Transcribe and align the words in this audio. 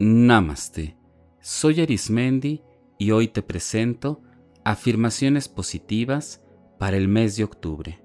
Namaste. 0.00 0.96
Soy 1.40 1.80
Arismendi 1.80 2.62
y 2.98 3.10
hoy 3.10 3.26
te 3.26 3.42
presento 3.42 4.22
afirmaciones 4.64 5.48
positivas 5.48 6.40
para 6.78 6.96
el 6.96 7.08
mes 7.08 7.36
de 7.36 7.42
octubre. 7.42 8.00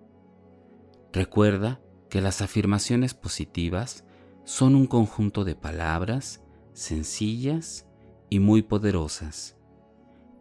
Recuerda 1.12 1.82
que 2.10 2.20
las 2.20 2.42
afirmaciones 2.42 3.14
positivas 3.14 4.06
son 4.44 4.74
un 4.74 4.88
conjunto 4.88 5.44
de 5.44 5.54
palabras 5.54 6.44
sencillas 6.74 7.86
y 8.28 8.40
muy 8.40 8.64
poderosas 8.64 9.56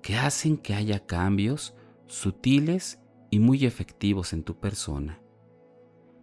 que 0.01 0.17
hacen 0.17 0.57
que 0.57 0.73
haya 0.73 1.05
cambios 1.05 1.75
sutiles 2.07 2.99
y 3.31 3.41
muy 3.41 3.67
efectivos 3.67 4.33
en 4.33 4.43
tu 4.43 4.59
persona. 4.59 5.21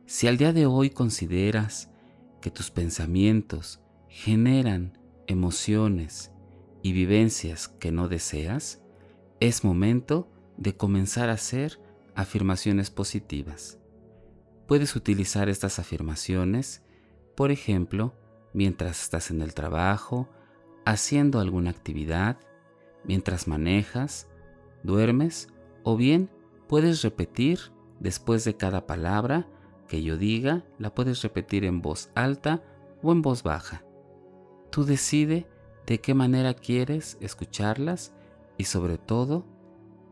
Si 0.07 0.25
al 0.25 0.37
día 0.37 0.53
de 0.53 0.65
hoy 0.65 0.89
consideras 0.89 1.91
que 2.41 2.49
tus 2.49 2.71
pensamientos 2.71 3.79
generan 4.07 4.98
emociones 5.29 6.31
y 6.81 6.91
vivencias 6.91 7.67
que 7.67 7.91
no 7.91 8.07
deseas, 8.07 8.81
es 9.39 9.63
momento 9.63 10.27
de 10.57 10.75
comenzar 10.75 11.29
a 11.29 11.33
hacer 11.33 11.79
afirmaciones 12.15 12.89
positivas. 12.89 13.77
Puedes 14.67 14.95
utilizar 14.95 15.47
estas 15.47 15.77
afirmaciones, 15.77 16.83
por 17.35 17.51
ejemplo, 17.51 18.15
mientras 18.53 19.03
estás 19.03 19.29
en 19.29 19.41
el 19.41 19.53
trabajo, 19.53 20.27
haciendo 20.83 21.39
alguna 21.39 21.69
actividad, 21.69 22.37
mientras 23.03 23.47
manejas, 23.47 24.27
duermes 24.83 25.47
o 25.83 25.95
bien 25.95 26.31
puedes 26.67 27.03
repetir 27.03 27.59
después 27.99 28.45
de 28.45 28.57
cada 28.57 28.87
palabra 28.87 29.47
que 29.87 30.01
yo 30.01 30.17
diga, 30.17 30.65
la 30.79 30.95
puedes 30.95 31.21
repetir 31.21 31.65
en 31.65 31.81
voz 31.81 32.09
alta 32.15 32.63
o 33.03 33.11
en 33.11 33.21
voz 33.21 33.43
baja. 33.43 33.83
Tú 34.69 34.85
decide 34.85 35.47
de 35.85 35.99
qué 35.99 36.13
manera 36.13 36.53
quieres 36.53 37.17
escucharlas 37.19 38.13
y 38.57 38.65
sobre 38.65 38.97
todo 38.97 39.45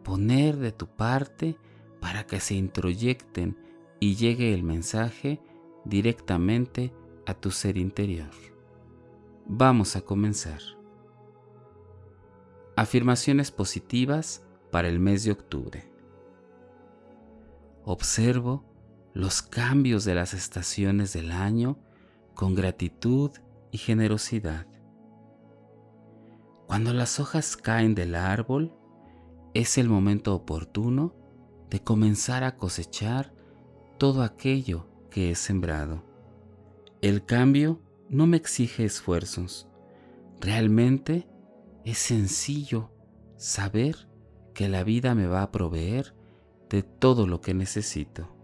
poner 0.03 0.57
de 0.57 0.71
tu 0.71 0.87
parte 0.87 1.57
para 1.99 2.25
que 2.25 2.39
se 2.39 2.55
introyecten 2.55 3.57
y 3.99 4.15
llegue 4.15 4.53
el 4.53 4.63
mensaje 4.63 5.39
directamente 5.85 6.93
a 7.25 7.33
tu 7.33 7.51
ser 7.51 7.77
interior. 7.77 8.29
Vamos 9.45 9.95
a 9.95 10.01
comenzar. 10.01 10.61
Afirmaciones 12.75 13.51
positivas 13.51 14.45
para 14.71 14.87
el 14.87 14.99
mes 14.99 15.23
de 15.23 15.31
octubre. 15.31 15.91
Observo 17.83 18.65
los 19.13 19.41
cambios 19.41 20.05
de 20.05 20.15
las 20.15 20.33
estaciones 20.33 21.13
del 21.13 21.31
año 21.31 21.79
con 22.33 22.53
gratitud 22.53 23.31
generosidad. 23.77 24.67
Cuando 26.67 26.93
las 26.93 27.19
hojas 27.19 27.55
caen 27.55 27.95
del 27.95 28.15
árbol, 28.15 28.73
es 29.53 29.77
el 29.77 29.89
momento 29.89 30.35
oportuno 30.35 31.15
de 31.69 31.81
comenzar 31.81 32.43
a 32.43 32.57
cosechar 32.57 33.33
todo 33.97 34.21
aquello 34.21 34.87
que 35.09 35.31
he 35.31 35.35
sembrado. 35.35 36.03
El 37.01 37.25
cambio 37.25 37.81
no 38.09 38.27
me 38.27 38.37
exige 38.37 38.85
esfuerzos. 38.85 39.67
Realmente 40.39 41.27
es 41.85 41.97
sencillo 41.97 42.91
saber 43.37 44.09
que 44.53 44.67
la 44.67 44.83
vida 44.83 45.15
me 45.15 45.27
va 45.27 45.41
a 45.41 45.51
proveer 45.51 46.15
de 46.69 46.83
todo 46.83 47.27
lo 47.27 47.41
que 47.41 47.53
necesito. 47.53 48.35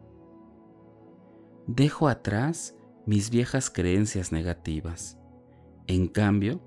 Dejo 1.68 2.08
atrás 2.08 2.76
mis 3.06 3.30
viejas 3.30 3.70
creencias 3.70 4.32
negativas. 4.32 5.18
En 5.88 6.08
cambio, 6.08 6.62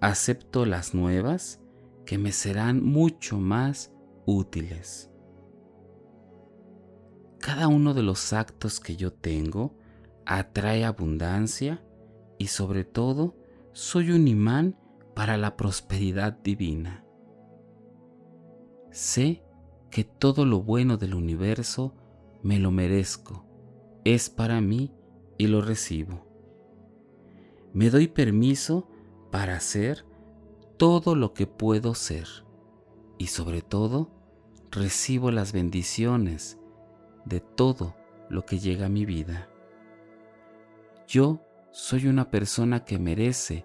acepto 0.00 0.66
las 0.66 0.94
nuevas 0.94 1.60
que 2.04 2.18
me 2.18 2.32
serán 2.32 2.84
mucho 2.84 3.38
más 3.38 3.92
útiles. 4.26 5.10
Cada 7.38 7.68
uno 7.68 7.94
de 7.94 8.02
los 8.02 8.32
actos 8.32 8.80
que 8.80 8.96
yo 8.96 9.12
tengo 9.12 9.76
atrae 10.26 10.84
abundancia 10.84 11.82
y 12.38 12.48
sobre 12.48 12.84
todo 12.84 13.36
soy 13.72 14.10
un 14.10 14.28
imán 14.28 14.76
para 15.14 15.36
la 15.36 15.56
prosperidad 15.56 16.32
divina. 16.32 17.04
Sé 18.90 19.42
que 19.90 20.04
todo 20.04 20.44
lo 20.44 20.62
bueno 20.62 20.96
del 20.96 21.14
universo 21.14 21.94
me 22.42 22.58
lo 22.58 22.70
merezco, 22.70 23.46
es 24.04 24.30
para 24.30 24.60
mí 24.60 24.92
y 25.38 25.46
lo 25.46 25.62
recibo. 25.62 26.27
Me 27.72 27.90
doy 27.90 28.08
permiso 28.08 28.88
para 29.30 29.56
hacer 29.56 30.04
todo 30.76 31.14
lo 31.14 31.34
que 31.34 31.46
puedo 31.46 31.94
ser 31.94 32.26
y 33.18 33.26
sobre 33.26 33.62
todo 33.62 34.10
recibo 34.70 35.30
las 35.30 35.52
bendiciones 35.52 36.58
de 37.24 37.40
todo 37.40 37.94
lo 38.28 38.46
que 38.46 38.58
llega 38.58 38.86
a 38.86 38.90
mi 38.90 39.04
vida. 39.04 39.48
Yo 41.06 41.40
soy 41.70 42.06
una 42.06 42.30
persona 42.30 42.84
que 42.84 42.98
merece 42.98 43.64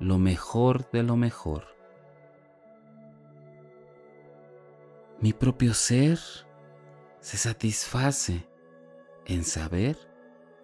lo 0.00 0.18
mejor 0.18 0.90
de 0.90 1.02
lo 1.02 1.16
mejor. 1.16 1.64
Mi 5.20 5.32
propio 5.32 5.74
ser 5.74 6.18
se 7.20 7.36
satisface 7.36 8.46
en 9.26 9.44
saber 9.44 9.96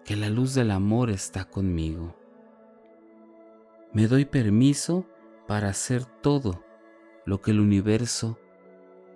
que 0.05 0.15
la 0.15 0.29
luz 0.29 0.53
del 0.53 0.71
amor 0.71 1.09
está 1.09 1.45
conmigo. 1.45 2.20
Me 3.93 4.07
doy 4.07 4.23
permiso 4.23 5.05
para 5.47 5.67
hacer 5.67 6.05
todo 6.05 6.63
lo 7.25 7.41
que 7.41 7.51
el 7.51 7.59
universo 7.59 8.39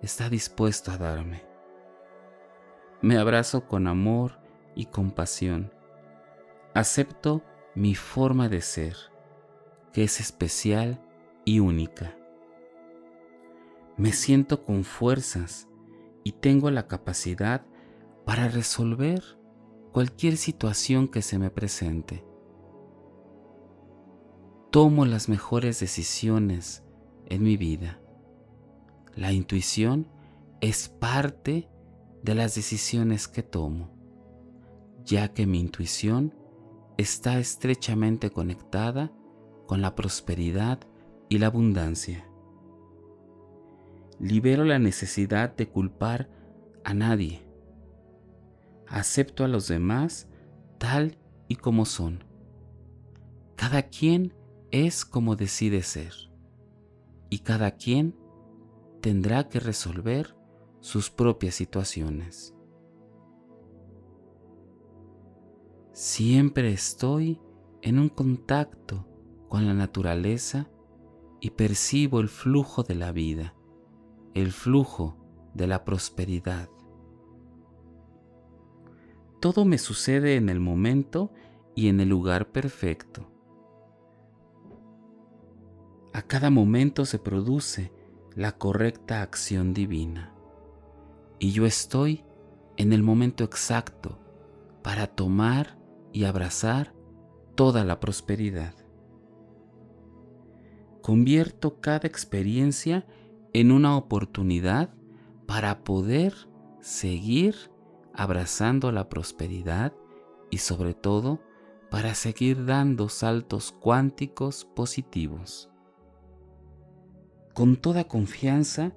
está 0.01 0.29
dispuesto 0.29 0.91
a 0.91 0.97
darme. 0.97 1.43
Me 3.01 3.17
abrazo 3.17 3.67
con 3.67 3.87
amor 3.87 4.39
y 4.75 4.87
compasión. 4.87 5.71
Acepto 6.73 7.41
mi 7.73 7.95
forma 7.95 8.49
de 8.49 8.59
ser, 8.59 8.97
que 9.93 10.03
es 10.03 10.19
especial 10.19 11.01
y 11.45 11.59
única. 11.59 12.17
Me 13.95 14.11
siento 14.11 14.65
con 14.65 14.83
fuerzas 14.83 15.69
y 16.25 16.33
tengo 16.33 16.69
la 16.69 16.87
capacidad 16.87 17.65
para 18.25 18.49
resolver 18.49 19.23
cualquier 19.93 20.35
situación 20.35 21.07
que 21.07 21.21
se 21.21 21.39
me 21.39 21.49
presente. 21.49 22.25
Tomo 24.75 25.05
las 25.05 25.29
mejores 25.29 25.79
decisiones 25.79 26.83
en 27.27 27.43
mi 27.43 27.55
vida. 27.55 28.01
La 29.15 29.31
intuición 29.31 30.05
es 30.59 30.89
parte 30.89 31.69
de 32.23 32.35
las 32.35 32.55
decisiones 32.55 33.29
que 33.29 33.41
tomo, 33.41 33.89
ya 35.05 35.29
que 35.29 35.47
mi 35.47 35.61
intuición 35.61 36.35
está 36.97 37.39
estrechamente 37.39 38.31
conectada 38.31 39.13
con 39.65 39.81
la 39.81 39.95
prosperidad 39.95 40.81
y 41.29 41.37
la 41.37 41.47
abundancia. 41.47 42.29
Libero 44.19 44.65
la 44.65 44.77
necesidad 44.77 45.55
de 45.55 45.69
culpar 45.69 46.29
a 46.83 46.93
nadie 46.93 47.47
acepto 48.87 49.45
a 49.45 49.47
los 49.47 49.69
demás 49.69 50.27
tal 50.79 51.17
y 51.47 51.55
como 51.55 51.85
son. 51.85 52.25
Cada 53.55 53.83
quien 53.83 54.33
es 54.83 55.05
como 55.05 55.35
decide 55.35 55.83
ser 55.83 56.13
y 57.29 57.39
cada 57.39 57.71
quien 57.71 58.15
tendrá 59.01 59.49
que 59.49 59.59
resolver 59.59 60.35
sus 60.79 61.09
propias 61.09 61.55
situaciones. 61.55 62.53
Siempre 65.91 66.71
estoy 66.71 67.39
en 67.81 67.99
un 67.99 68.09
contacto 68.09 69.07
con 69.49 69.65
la 69.65 69.73
naturaleza 69.73 70.69
y 71.39 71.51
percibo 71.51 72.19
el 72.19 72.29
flujo 72.29 72.83
de 72.83 72.95
la 72.95 73.11
vida, 73.11 73.55
el 74.33 74.51
flujo 74.51 75.17
de 75.53 75.67
la 75.67 75.85
prosperidad 75.85 76.69
todo 79.45 79.63
me 79.63 79.77
sucede 79.77 80.37
en 80.37 80.49
el 80.49 80.59
momento 80.59 81.31
y 81.75 81.89
en 81.89 81.99
el 81.99 82.09
lugar 82.09 82.51
perfecto. 82.51 83.31
A 86.15 86.21
cada 86.21 86.49
momento 86.49 87.03
se 87.03 87.19
produce 87.19 87.91
la 88.35 88.53
correcta 88.53 89.21
acción 89.21 89.73
divina 89.73 90.33
y 91.39 91.51
yo 91.51 91.65
estoy 91.65 92.23
en 92.77 92.93
el 92.93 93.03
momento 93.03 93.43
exacto 93.43 94.17
para 94.81 95.07
tomar 95.07 95.77
y 96.13 96.23
abrazar 96.23 96.93
toda 97.55 97.83
la 97.83 97.99
prosperidad. 97.99 98.75
Convierto 101.01 101.81
cada 101.81 102.07
experiencia 102.07 103.05
en 103.51 103.73
una 103.73 103.97
oportunidad 103.97 104.95
para 105.45 105.83
poder 105.83 106.33
seguir 106.79 107.57
abrazando 108.13 108.93
la 108.93 109.09
prosperidad 109.09 109.91
y 110.49 110.59
sobre 110.59 110.93
todo 110.93 111.41
para 111.91 112.15
seguir 112.15 112.65
dando 112.65 113.09
saltos 113.09 113.73
cuánticos 113.73 114.63
positivos. 114.63 115.69
Con 117.55 117.77
toda 117.77 118.03
confianza 118.03 118.91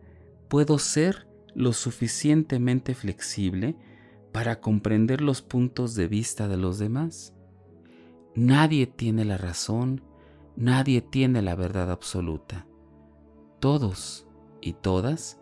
puedo 0.49 0.81
ser 0.81 1.29
lo 1.55 1.73
suficientemente 1.73 2.97
flexible 2.97 3.77
para 4.33 4.61
comprender 4.61 5.21
los 5.21 5.43
puntos 5.43 5.95
de 5.95 6.09
vista 6.09 6.49
de 6.49 6.57
los 6.57 6.81
demás. 6.81 7.35
Nadie 8.35 8.89
tiene 8.89 9.25
la 9.25 9.39
razón, 9.39 10.03
nadie 10.57 11.01
tiene 11.01 11.41
la 11.41 11.55
verdad 11.55 11.89
absoluta. 11.93 12.67
Todos 13.61 14.27
y 14.61 14.73
todas 14.73 15.41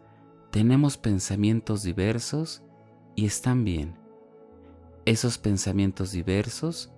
tenemos 0.51 0.99
pensamientos 0.99 1.83
diversos 1.85 2.65
y 3.15 3.25
están 3.25 3.65
bien. 3.65 3.95
Esos 5.07 5.39
pensamientos 5.39 6.13
diversos 6.13 6.93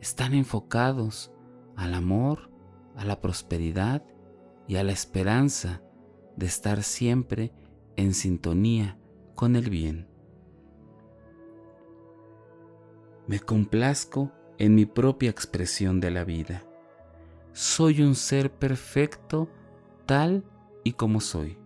están 0.00 0.32
enfocados 0.32 1.32
al 1.74 1.94
amor, 1.94 2.52
a 2.94 3.04
la 3.04 3.20
prosperidad 3.20 4.04
y 4.68 4.76
a 4.76 4.84
la 4.84 4.92
esperanza 4.92 5.82
de 6.36 6.46
estar 6.46 6.82
siempre 6.84 7.52
en 7.96 8.14
sintonía 8.14 8.98
con 9.34 9.56
el 9.56 9.70
bien. 9.70 10.06
Me 13.26 13.40
complazco 13.40 14.30
en 14.58 14.74
mi 14.74 14.86
propia 14.86 15.30
expresión 15.30 16.00
de 16.00 16.10
la 16.10 16.24
vida. 16.24 16.64
Soy 17.52 18.02
un 18.02 18.14
ser 18.14 18.52
perfecto 18.52 19.48
tal 20.06 20.44
y 20.84 20.92
como 20.92 21.20
soy. 21.20 21.58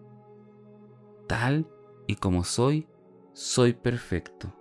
Tal 1.27 1.69
y 2.07 2.17
como 2.17 2.45
soy, 2.45 2.87
soy 3.33 3.73
perfecto. 3.73 4.55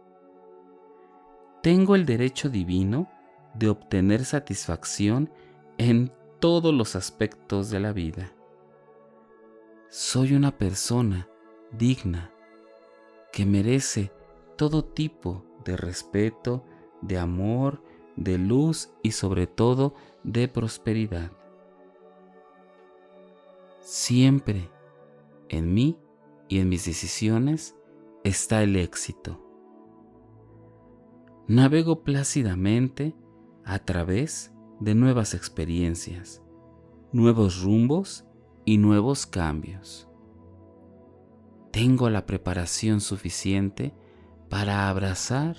Tengo 1.62 1.96
el 1.96 2.06
derecho 2.06 2.50
divino 2.50 3.10
de 3.54 3.70
obtener 3.70 4.26
satisfacción 4.26 5.32
en 5.78 6.12
todos 6.42 6.74
los 6.74 6.96
aspectos 6.96 7.70
de 7.70 7.80
la 7.80 7.94
vida. 7.94 8.34
Soy 9.90 10.34
una 10.34 10.58
persona 10.58 11.30
digna 11.72 12.34
que 13.32 13.46
merece 13.46 14.12
todo 14.58 14.84
tipo 14.84 15.46
de 15.64 15.78
respeto, 15.78 16.66
de 17.02 17.20
amor, 17.20 17.84
de 18.16 18.40
luz 18.40 18.90
y 19.04 19.12
sobre 19.12 19.46
todo 19.46 19.94
de 20.24 20.48
prosperidad. 20.48 21.32
Siempre 23.80 24.68
en 25.48 25.76
mí 25.76 26.00
y 26.50 26.58
en 26.60 26.70
mis 26.70 26.86
decisiones 26.86 27.76
está 28.24 28.64
el 28.64 28.76
éxito. 28.78 29.40
Navego 31.48 32.02
plácidamente 32.02 33.16
a 33.64 33.78
través 33.78 34.52
de 34.82 34.96
nuevas 34.96 35.34
experiencias, 35.36 36.42
nuevos 37.14 37.62
rumbos 37.62 38.26
y 38.66 38.80
nuevos 38.80 39.28
cambios. 39.28 40.10
Tengo 41.72 42.10
la 42.10 42.26
preparación 42.26 43.00
suficiente 43.00 43.94
para 44.50 44.90
abrazar 44.90 45.56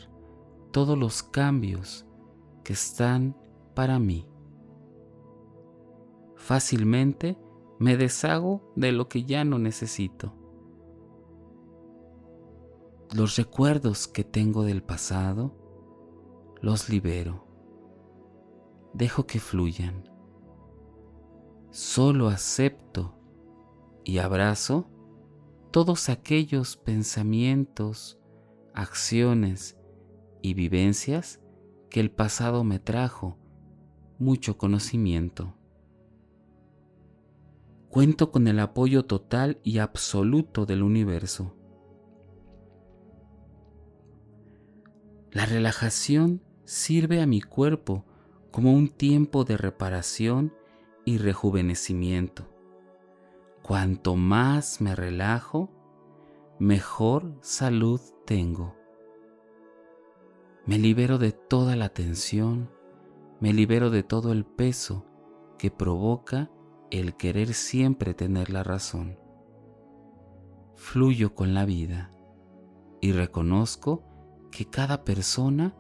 todos 0.73 0.99
los 0.99 1.23
cambios 1.23 2.05
que 2.65 2.73
están 2.73 3.37
para 3.75 3.99
mí. 3.99 4.29
Fácilmente 6.37 7.39
me 7.79 7.97
deshago 7.97 8.73
de 8.75 8.91
lo 8.91 9.09
que 9.09 9.25
ya 9.25 9.45
no 9.45 9.59
necesito. 9.59 10.35
Los 13.15 13.37
recuerdos 13.37 14.09
que 14.09 14.25
tengo 14.25 14.65
del 14.65 14.83
pasado 14.83 15.55
los 16.61 16.89
libero. 16.89 17.42
Dejo 18.95 19.27
que 19.27 19.41
fluyan. 19.41 20.09
Solo 21.71 22.29
acepto 22.29 23.15
y 24.05 24.19
abrazo 24.19 24.91
todos 25.71 26.11
aquellos 26.11 26.77
pensamientos, 26.77 28.19
acciones 28.75 29.79
y 30.43 30.55
vivencias 30.55 31.41
que 31.89 32.01
el 32.01 32.11
pasado 32.11 32.65
me 32.65 32.79
trajo 32.79 33.39
mucho 34.19 34.59
conocimiento. 34.59 35.55
Cuento 37.89 38.31
con 38.31 38.49
el 38.49 38.59
apoyo 38.61 39.05
total 39.05 39.59
y 39.63 39.79
absoluto 39.79 40.67
del 40.67 40.83
universo. 40.83 41.57
La 45.31 45.47
relajación 45.47 46.43
sirve 46.65 47.23
a 47.23 47.27
mi 47.27 47.41
cuerpo 47.41 48.05
como 48.53 48.73
un 48.73 48.89
tiempo 48.91 49.45
de 49.45 49.57
reparación 49.57 50.55
y 51.05 51.19
rejuvenecimiento. 51.19 52.47
Cuanto 53.63 54.15
más 54.15 54.81
me 54.81 54.95
relajo, 54.95 55.71
mejor 56.59 57.35
salud 57.41 58.01
tengo. 58.27 58.77
Me 60.67 60.79
libero 60.79 61.19
de 61.19 61.33
toda 61.33 61.75
la 61.77 61.89
tensión, 61.89 62.71
me 63.41 63.53
libero 63.53 63.91
de 63.91 64.03
todo 64.03 64.31
el 64.31 64.45
peso 64.45 65.07
que 65.59 65.71
provoca 65.71 66.51
el 66.91 67.17
querer 67.17 67.55
siempre 67.55 68.15
tener 68.15 68.51
la 68.51 68.63
razón. 68.63 69.19
Fluyo 70.77 71.35
con 71.35 71.55
la 71.55 71.65
vida 71.65 72.11
y 73.01 73.13
reconozco 73.13 74.05
que 74.51 74.67
cada 74.67 75.05
persona 75.05 75.75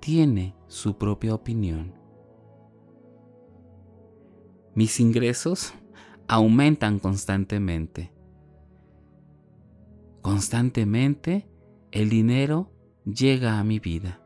tiene 0.00 0.54
su 0.68 0.96
propia 0.96 1.34
opinión. 1.34 2.03
Mis 4.74 4.98
ingresos 4.98 5.72
aumentan 6.26 6.98
constantemente. 6.98 8.12
Constantemente 10.20 11.48
el 11.92 12.08
dinero 12.08 12.72
llega 13.04 13.60
a 13.60 13.64
mi 13.64 13.78
vida. 13.78 14.20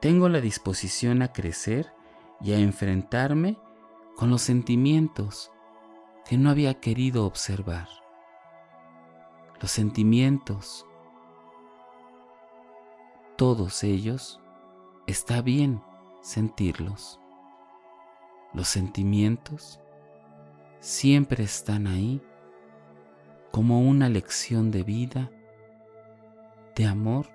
Tengo 0.00 0.30
la 0.30 0.40
disposición 0.40 1.20
a 1.20 1.32
crecer 1.32 1.92
y 2.40 2.52
a 2.52 2.58
enfrentarme 2.58 3.58
con 4.16 4.30
los 4.30 4.40
sentimientos 4.40 5.52
que 6.26 6.38
no 6.38 6.48
había 6.48 6.80
querido 6.80 7.26
observar. 7.26 7.88
Los 9.60 9.70
sentimientos, 9.70 10.86
todos 13.36 13.84
ellos, 13.84 14.40
está 15.06 15.42
bien 15.42 15.82
sentirlos. 16.26 17.20
Los 18.52 18.66
sentimientos 18.66 19.78
siempre 20.80 21.44
están 21.44 21.86
ahí 21.86 22.20
como 23.52 23.80
una 23.80 24.08
lección 24.08 24.72
de 24.72 24.82
vida, 24.82 25.30
de 26.74 26.86
amor 26.86 27.28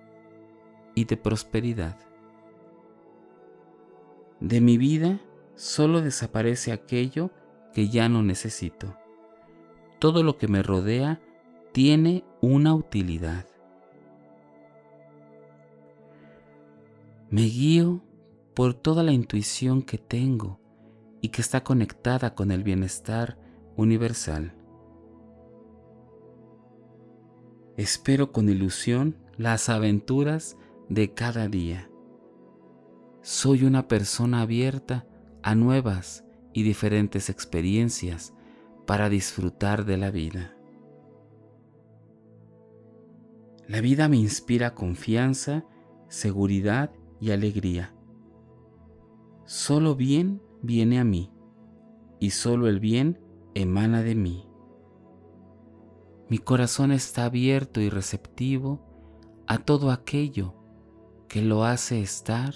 y 0.93 1.05
de 1.05 1.15
prosperidad. 1.15 1.97
De 4.41 4.59
mi 4.59 4.77
vida 4.77 5.21
solo 5.55 6.01
desaparece 6.01 6.73
aquello 6.73 7.31
que 7.73 7.87
ya 7.87 8.09
no 8.09 8.23
necesito. 8.23 8.97
Todo 9.99 10.21
lo 10.21 10.37
que 10.37 10.49
me 10.49 10.63
rodea 10.63 11.21
tiene 11.71 12.25
una 12.41 12.75
utilidad. 12.75 13.45
Me 17.29 17.43
guío 17.43 18.01
por 18.53 18.73
toda 18.73 19.03
la 19.03 19.11
intuición 19.11 19.81
que 19.81 19.97
tengo 19.97 20.59
y 21.21 21.29
que 21.29 21.41
está 21.41 21.63
conectada 21.63 22.35
con 22.35 22.51
el 22.51 22.63
bienestar 22.63 23.37
universal. 23.75 24.55
Espero 27.77 28.31
con 28.31 28.49
ilusión 28.49 29.17
las 29.37 29.69
aventuras 29.69 30.57
de 30.89 31.13
cada 31.13 31.47
día. 31.47 31.89
Soy 33.21 33.63
una 33.63 33.87
persona 33.87 34.41
abierta 34.41 35.07
a 35.41 35.55
nuevas 35.55 36.25
y 36.53 36.63
diferentes 36.63 37.29
experiencias 37.29 38.33
para 38.85 39.09
disfrutar 39.09 39.85
de 39.85 39.97
la 39.97 40.11
vida. 40.11 40.55
La 43.67 43.79
vida 43.79 44.09
me 44.09 44.17
inspira 44.17 44.75
confianza, 44.75 45.63
seguridad 46.09 46.91
y 47.21 47.31
alegría. 47.31 47.93
Solo 49.45 49.95
bien 49.95 50.41
viene 50.61 50.99
a 50.99 51.03
mí 51.03 51.31
y 52.19 52.29
solo 52.29 52.67
el 52.67 52.79
bien 52.79 53.19
emana 53.55 54.01
de 54.01 54.15
mí. 54.15 54.47
Mi 56.29 56.37
corazón 56.37 56.91
está 56.91 57.25
abierto 57.25 57.81
y 57.81 57.89
receptivo 57.89 58.79
a 59.47 59.57
todo 59.57 59.91
aquello 59.91 60.55
que 61.27 61.41
lo 61.41 61.65
hace 61.65 62.01
estar 62.01 62.53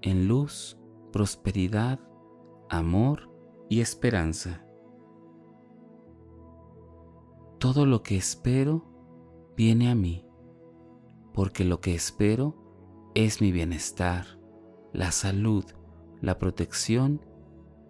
en 0.00 0.28
luz, 0.28 0.78
prosperidad, 1.12 2.00
amor 2.70 3.30
y 3.68 3.80
esperanza. 3.80 4.64
Todo 7.58 7.84
lo 7.84 8.02
que 8.02 8.16
espero 8.16 8.84
viene 9.56 9.90
a 9.90 9.94
mí, 9.94 10.26
porque 11.34 11.64
lo 11.64 11.80
que 11.80 11.94
espero 11.94 12.56
es 13.14 13.40
mi 13.40 13.52
bienestar, 13.52 14.38
la 14.92 15.12
salud, 15.12 15.64
la 16.22 16.38
protección, 16.38 17.20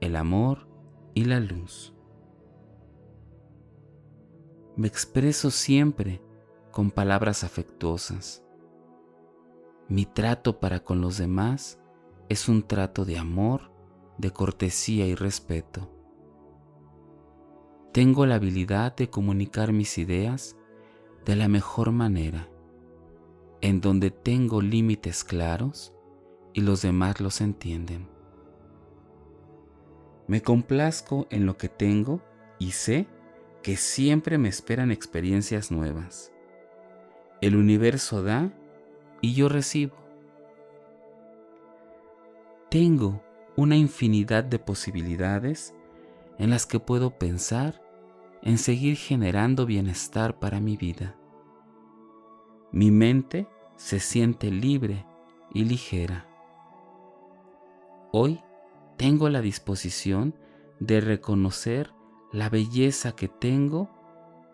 el 0.01 0.17
amor 0.17 0.67
y 1.15 1.27
la 1.27 1.39
luz. 1.39 1.95
Me 4.75 4.89
expreso 4.89 5.51
siempre 5.51 6.23
con 6.71 6.91
palabras 6.91 7.45
afectuosas. 7.45 8.43
Mi 9.89 10.07
trato 10.07 10.61
para 10.61 10.81
con 10.81 11.03
los 11.03 11.19
demás 11.19 11.79
es 12.31 12.49
un 12.49 12.63
trato 12.63 13.05
de 13.05 13.19
amor, 13.19 13.71
de 14.17 14.31
cortesía 14.31 15.07
y 15.07 15.15
respeto. 15.15 15.91
Tengo 17.93 18.25
la 18.25 18.37
habilidad 18.37 18.97
de 18.97 19.11
comunicar 19.11 19.75
mis 19.75 19.99
ideas 19.99 20.57
de 21.27 21.37
la 21.37 21.49
mejor 21.49 21.93
manera, 21.93 22.49
en 23.61 23.83
donde 23.83 24.11
tengo 24.11 24.63
límites 24.63 25.23
claros 25.23 25.93
y 26.55 26.63
los 26.63 26.81
demás 26.81 27.21
los 27.21 27.43
entienden. 27.43 28.09
Me 30.27 30.43
complazco 30.43 31.27
en 31.31 31.47
lo 31.47 31.57
que 31.57 31.69
tengo 31.69 32.21
y 32.59 32.73
sé 32.73 33.07
que 33.63 33.77
siempre 33.77 34.39
me 34.39 34.49
esperan 34.49 34.91
experiencias 34.91 35.71
nuevas. 35.71 36.33
El 37.41 37.57
universo 37.57 38.23
da 38.23 38.53
y 39.21 39.35
yo 39.35 39.49
recibo. 39.49 39.97
Tengo 42.71 43.23
una 43.57 43.77
infinidad 43.77 44.45
de 44.45 44.59
posibilidades 44.59 45.75
en 46.39 46.51
las 46.51 46.67
que 46.67 46.81
puedo 46.81 47.19
pensar 47.19 47.83
en 48.43 48.59
seguir 48.59 48.97
generando 48.97 49.67
bienestar 49.67 50.39
para 50.39 50.61
mi 50.61 50.77
vida. 50.77 51.17
Mi 52.73 52.91
mente 52.91 53.47
se 53.77 54.01
siente 54.01 54.51
libre 54.51 55.05
y 55.53 55.65
ligera. 55.65 56.27
Hoy 58.13 58.41
tengo 58.97 59.29
la 59.29 59.41
disposición 59.41 60.35
de 60.81 61.01
reconocer 61.01 61.93
la 62.33 62.49
belleza 62.49 63.13
que 63.13 63.29
tengo 63.29 63.91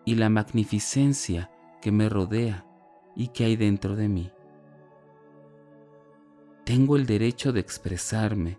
y 0.05 0.15
la 0.15 0.29
magnificencia 0.29 1.51
que 1.81 1.91
me 1.91 2.09
rodea 2.09 2.65
y 3.15 3.29
que 3.29 3.45
hay 3.45 3.55
dentro 3.55 3.95
de 3.95 4.09
mí. 4.09 4.31
Tengo 6.65 6.95
el 6.95 7.05
derecho 7.05 7.51
de 7.51 7.59
expresarme 7.59 8.57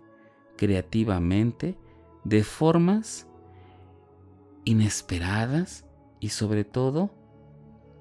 creativamente 0.57 1.77
de 2.23 2.43
formas 2.43 3.27
inesperadas 4.65 5.85
y 6.19 6.29
sobre 6.29 6.63
todo 6.63 7.09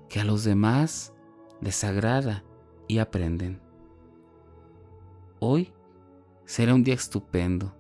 que 0.09 0.21
a 0.21 0.25
los 0.25 0.45
demás 0.45 1.15
les 1.61 1.85
agrada 1.85 2.45
y 2.89 2.99
aprenden. 2.99 3.63
Hoy 5.39 5.73
será 6.51 6.75
un 6.75 6.83
día 6.83 6.95
estupendo. 6.95 7.77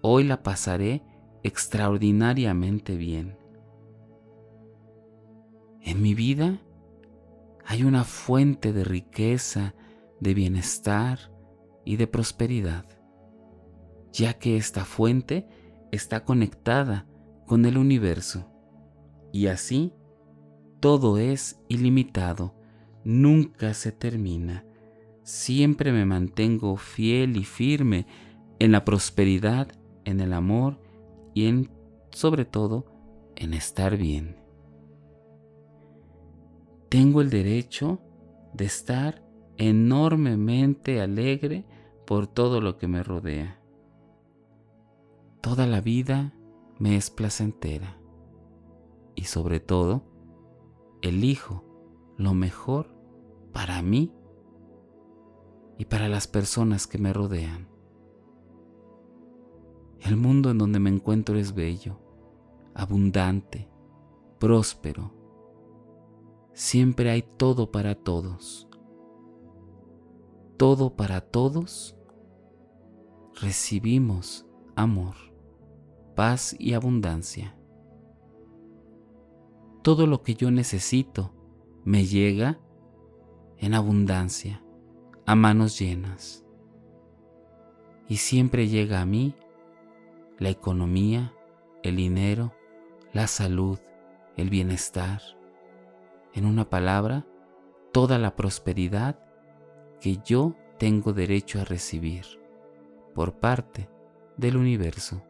Hoy 0.00 0.24
la 0.24 0.42
pasaré 0.42 1.02
extraordinariamente 1.42 2.96
bien. 2.96 3.36
En 5.82 6.00
mi 6.00 6.14
vida 6.14 6.58
hay 7.66 7.84
una 7.84 8.04
fuente 8.04 8.72
de 8.72 8.82
riqueza, 8.84 9.74
de 10.20 10.32
bienestar 10.32 11.18
y 11.84 11.96
de 11.96 12.06
prosperidad, 12.06 12.86
ya 14.10 14.38
que 14.38 14.56
esta 14.56 14.86
fuente 14.86 15.46
está 15.90 16.24
conectada 16.24 17.06
con 17.46 17.66
el 17.66 17.76
universo 17.76 18.50
y 19.34 19.48
así 19.48 19.92
todo 20.80 21.18
es 21.18 21.60
ilimitado, 21.68 22.54
nunca 23.04 23.74
se 23.74 23.92
termina. 23.92 24.64
Siempre 25.22 25.92
me 25.92 26.04
mantengo 26.04 26.76
fiel 26.76 27.36
y 27.36 27.44
firme 27.44 28.06
en 28.58 28.72
la 28.72 28.84
prosperidad, 28.84 29.68
en 30.04 30.20
el 30.20 30.32
amor 30.32 30.80
y 31.34 31.46
en, 31.46 31.70
sobre 32.10 32.44
todo, 32.44 32.86
en 33.36 33.54
estar 33.54 33.96
bien. 33.96 34.36
Tengo 36.88 37.20
el 37.20 37.30
derecho 37.30 38.00
de 38.52 38.64
estar 38.64 39.24
enormemente 39.56 41.00
alegre 41.00 41.64
por 42.06 42.26
todo 42.26 42.60
lo 42.60 42.76
que 42.76 42.88
me 42.88 43.02
rodea. 43.02 43.60
Toda 45.40 45.66
la 45.66 45.80
vida 45.80 46.34
me 46.78 46.96
es 46.96 47.10
placentera 47.10 47.98
y 49.14 49.24
sobre 49.24 49.60
todo 49.60 50.04
elijo 51.00 51.64
lo 52.16 52.34
mejor 52.34 52.94
para 53.52 53.82
mí 53.82 54.12
y 55.78 55.84
para 55.86 56.08
las 56.08 56.26
personas 56.26 56.86
que 56.86 56.98
me 56.98 57.12
rodean. 57.12 57.68
El 60.00 60.16
mundo 60.16 60.50
en 60.50 60.58
donde 60.58 60.80
me 60.80 60.90
encuentro 60.90 61.38
es 61.38 61.54
bello, 61.54 61.98
abundante, 62.74 63.68
próspero. 64.38 65.12
Siempre 66.52 67.10
hay 67.10 67.22
todo 67.22 67.70
para 67.70 67.94
todos. 67.94 68.68
Todo 70.56 70.96
para 70.96 71.20
todos. 71.20 71.96
Recibimos 73.40 74.46
amor, 74.74 75.14
paz 76.14 76.54
y 76.58 76.74
abundancia. 76.74 77.56
Todo 79.82 80.06
lo 80.06 80.22
que 80.22 80.34
yo 80.34 80.50
necesito 80.50 81.32
me 81.84 82.04
llega 82.04 82.60
en 83.58 83.74
abundancia, 83.74 84.64
a 85.26 85.34
manos 85.34 85.78
llenas. 85.78 86.44
Y 88.08 88.16
siempre 88.16 88.68
llega 88.68 89.00
a 89.00 89.06
mí 89.06 89.34
la 90.38 90.50
economía, 90.50 91.32
el 91.82 91.96
dinero, 91.96 92.52
la 93.12 93.26
salud, 93.26 93.78
el 94.36 94.50
bienestar. 94.50 95.20
En 96.34 96.46
una 96.46 96.68
palabra, 96.68 97.26
toda 97.92 98.18
la 98.18 98.34
prosperidad 98.34 99.18
que 100.00 100.18
yo 100.24 100.56
tengo 100.78 101.12
derecho 101.12 101.60
a 101.60 101.64
recibir 101.64 102.24
por 103.14 103.34
parte 103.34 103.88
del 104.36 104.56
universo. 104.56 105.22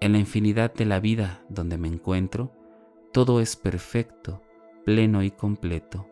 En 0.00 0.12
la 0.12 0.18
infinidad 0.18 0.72
de 0.72 0.84
la 0.84 1.00
vida 1.00 1.44
donde 1.48 1.76
me 1.78 1.88
encuentro, 1.88 2.52
todo 3.12 3.40
es 3.40 3.56
perfecto, 3.56 4.42
pleno 4.84 5.22
y 5.22 5.30
completo. 5.30 6.08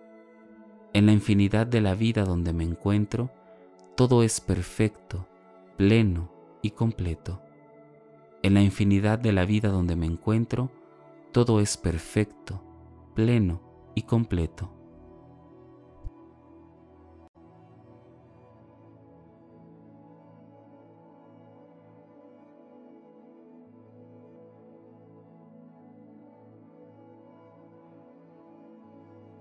En 0.94 1.06
la 1.06 1.12
infinidad 1.12 1.66
de 1.66 1.80
la 1.80 1.94
vida 1.94 2.25
donde 2.25 2.52
me 2.52 2.64
encuentro, 2.64 3.30
todo 3.96 4.22
es 4.22 4.40
perfecto, 4.40 5.26
pleno 5.78 6.30
y 6.61 6.72
completo. 6.72 7.40
En 8.42 8.54
la 8.54 8.62
infinidad 8.62 9.18
de 9.18 9.32
la 9.32 9.46
vida 9.46 9.70
donde 9.70 9.96
me 9.96 10.04
encuentro, 10.04 10.70
todo 11.32 11.61
es 11.61 11.78
perfecto, 11.78 12.62
pleno 13.14 13.62
y 13.94 14.02
completo. 14.02 14.81